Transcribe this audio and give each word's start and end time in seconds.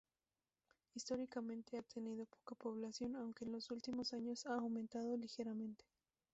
Históricamente 0.95 1.77
ha 1.77 1.83
tenido 1.83 2.25
poca 2.25 2.55
población, 2.55 3.15
aunque 3.17 3.45
en 3.45 3.51
los 3.51 3.69
últimos 3.69 4.13
años 4.13 4.47
ha 4.47 4.55
aumentado 4.55 5.15
ligeramente. 5.15 5.85